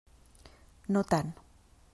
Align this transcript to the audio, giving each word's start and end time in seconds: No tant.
No 0.95 1.05
tant. 1.13 1.33